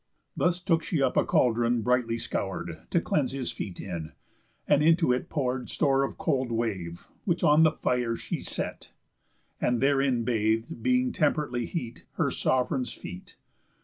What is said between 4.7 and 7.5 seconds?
into it pour'd Store of cold wave, which